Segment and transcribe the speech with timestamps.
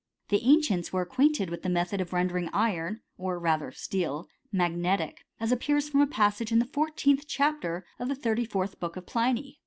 [0.29, 5.51] The ancients were acquainted with the method of rendering iron, or rather steel, magnetic; as
[5.51, 9.59] appears from a passage in the fourteenth chapter of the thirty* fourth book of Pliny.